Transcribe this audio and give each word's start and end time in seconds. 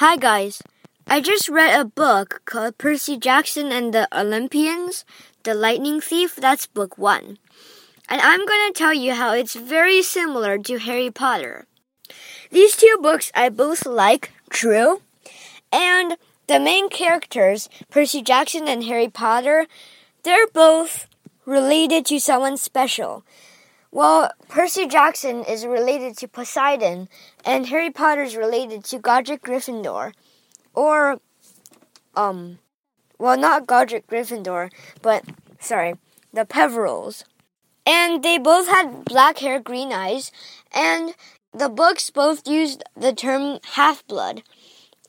Hi, 0.00 0.16
guys. 0.18 0.62
I 1.06 1.22
just 1.22 1.48
read 1.48 1.72
a 1.72 1.82
book 1.82 2.42
called 2.44 2.76
Percy 2.76 3.16
Jackson 3.16 3.72
and 3.72 3.94
the 3.94 4.06
Olympians, 4.12 5.06
The 5.42 5.54
Lightning 5.54 6.02
Thief. 6.02 6.36
That's 6.36 6.66
book 6.66 6.98
one. 6.98 7.38
And 8.06 8.20
I'm 8.20 8.44
going 8.44 8.70
to 8.70 8.74
tell 8.76 8.92
you 8.92 9.14
how 9.14 9.32
it's 9.32 9.54
very 9.54 10.02
similar 10.02 10.58
to 10.58 10.76
Harry 10.76 11.10
Potter. 11.10 11.64
These 12.50 12.76
two 12.76 12.98
books 13.00 13.32
I 13.34 13.48
both 13.48 13.86
like, 13.86 14.32
true. 14.50 15.00
And 15.72 16.18
the 16.46 16.60
main 16.60 16.90
characters, 16.90 17.70
Percy 17.88 18.20
Jackson 18.20 18.68
and 18.68 18.84
Harry 18.84 19.08
Potter, 19.08 19.64
they're 20.24 20.48
both 20.48 21.08
related 21.46 22.04
to 22.12 22.20
someone 22.20 22.58
special. 22.58 23.24
Well, 23.90 24.30
Percy 24.48 24.86
Jackson 24.86 25.44
is 25.44 25.64
related 25.64 26.16
to 26.18 26.28
Poseidon, 26.28 27.08
and 27.44 27.66
Harry 27.66 27.90
Potter 27.90 28.22
is 28.22 28.36
related 28.36 28.84
to 28.84 28.98
Godric 28.98 29.42
Gryffindor. 29.42 30.12
Or, 30.74 31.18
um, 32.14 32.58
well, 33.18 33.38
not 33.38 33.66
Godric 33.66 34.06
Gryffindor, 34.06 34.70
but, 35.02 35.24
sorry, 35.60 35.94
the 36.32 36.44
Peverells. 36.44 37.24
And 37.86 38.22
they 38.22 38.36
both 38.36 38.68
had 38.68 39.04
black 39.04 39.38
hair, 39.38 39.60
green 39.60 39.92
eyes, 39.92 40.32
and 40.72 41.14
the 41.54 41.68
books 41.68 42.10
both 42.10 42.46
used 42.46 42.82
the 42.96 43.12
term 43.12 43.60
half 43.72 44.06
blood. 44.06 44.42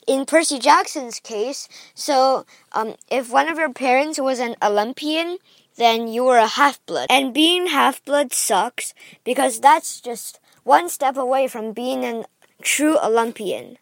In 0.06 0.26
Percy 0.26 0.60
Jackson's 0.60 1.20
case, 1.20 1.68
so 1.94 2.46
um, 2.72 2.96
if 3.12 3.30
one 3.30 3.50
of 3.50 3.58
your 3.58 3.74
parents 3.74 4.18
was 4.18 4.40
an 4.40 4.56
Olympian, 4.62 5.38
then 5.78 6.08
you 6.08 6.24
were 6.26 6.38
a 6.38 6.48
half 6.48 6.84
blood. 6.86 7.08
And 7.10 7.34
being 7.34 7.68
half 7.68 8.04
blood 8.04 8.34
sucks 8.34 8.94
because 9.24 9.60
that's 9.60 10.02
just 10.02 10.40
one 10.64 10.90
step 10.90 11.16
away 11.16 11.48
from 11.48 11.72
being 11.72 12.04
a 12.04 12.26
true 12.62 12.98
Olympian. 13.00 13.78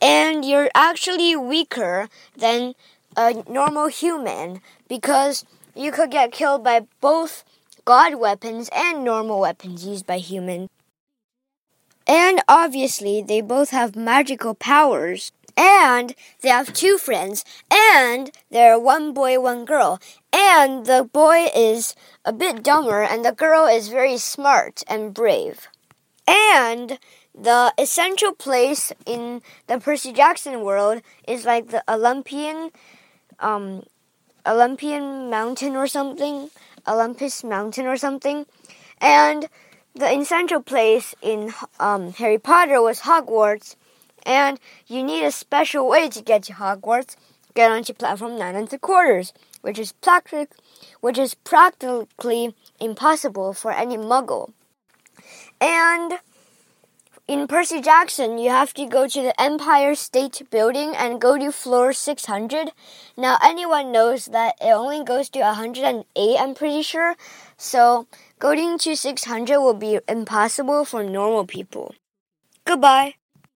And 0.00 0.44
you're 0.44 0.70
actually 0.74 1.34
weaker 1.36 2.08
than 2.36 2.74
a 3.16 3.42
normal 3.48 3.88
human 3.88 4.60
because 4.88 5.44
you 5.74 5.90
could 5.90 6.10
get 6.10 6.32
killed 6.32 6.62
by 6.62 6.86
both 7.00 7.44
god 7.84 8.16
weapons 8.16 8.68
and 8.74 9.04
normal 9.04 9.40
weapons 9.40 9.86
used 9.86 10.06
by 10.06 10.18
humans. 10.18 10.68
And 12.06 12.40
obviously, 12.48 13.22
they 13.22 13.40
both 13.40 13.70
have 13.70 13.94
magical 13.94 14.54
powers 14.54 15.32
and 15.56 16.14
they 16.40 16.48
have 16.48 16.72
two 16.72 16.98
friends, 16.98 17.44
and 17.70 18.30
they're 18.50 18.78
one 18.78 19.12
boy, 19.12 19.38
one 19.38 19.64
girl. 19.64 20.00
And 20.44 20.86
the 20.86 21.04
boy 21.04 21.50
is 21.54 21.94
a 22.24 22.32
bit 22.32 22.64
dumber, 22.64 23.00
and 23.00 23.24
the 23.24 23.30
girl 23.30 23.66
is 23.66 23.86
very 23.86 24.18
smart 24.18 24.82
and 24.88 25.14
brave. 25.14 25.68
And 26.26 26.98
the 27.32 27.72
essential 27.78 28.32
place 28.32 28.92
in 29.06 29.40
the 29.68 29.78
Percy 29.78 30.12
Jackson 30.12 30.62
world 30.62 31.00
is 31.28 31.44
like 31.44 31.68
the 31.68 31.84
Olympian, 31.88 32.70
um, 33.38 33.84
Olympian 34.44 35.30
mountain 35.30 35.76
or 35.76 35.86
something, 35.86 36.50
Olympus 36.88 37.44
mountain 37.44 37.86
or 37.86 37.96
something. 37.96 38.44
And 39.00 39.48
the 39.94 40.10
essential 40.10 40.60
place 40.60 41.14
in 41.22 41.54
um, 41.78 42.12
Harry 42.14 42.38
Potter 42.38 42.82
was 42.82 43.02
Hogwarts 43.02 43.76
and 44.24 44.58
you 44.86 45.02
need 45.02 45.24
a 45.24 45.32
special 45.32 45.88
way 45.88 46.08
to 46.08 46.22
get 46.22 46.44
to 46.44 46.54
Hogwarts. 46.54 47.16
Get 47.54 47.70
onto 47.70 47.92
platform 47.92 48.38
nine 48.38 48.54
and 48.54 48.68
three 48.68 48.78
quarters, 48.78 49.32
which 49.60 49.78
is 49.78 49.92
practic- 49.92 50.56
which 51.00 51.18
is 51.18 51.34
practically 51.34 52.54
impossible 52.80 53.52
for 53.52 53.72
any 53.72 53.96
Muggle. 53.96 54.52
And 55.60 56.18
in 57.28 57.46
Percy 57.46 57.80
Jackson, 57.80 58.38
you 58.38 58.50
have 58.50 58.74
to 58.74 58.84
go 58.84 59.06
to 59.06 59.22
the 59.22 59.40
Empire 59.40 59.94
State 59.94 60.42
Building 60.50 60.94
and 60.96 61.20
go 61.20 61.38
to 61.38 61.52
floor 61.52 61.92
600. 61.92 62.72
Now, 63.16 63.38
anyone 63.42 63.92
knows 63.92 64.26
that 64.26 64.56
it 64.60 64.72
only 64.72 65.04
goes 65.04 65.28
to 65.30 65.40
108, 65.40 66.36
I'm 66.38 66.54
pretty 66.54 66.82
sure. 66.82 67.14
So, 67.56 68.06
going 68.38 68.76
to 68.78 68.96
600 68.96 69.60
will 69.60 69.74
be 69.74 70.00
impossible 70.08 70.84
for 70.84 71.04
normal 71.04 71.46
people. 71.46 71.94
Goodbye. 72.64 73.14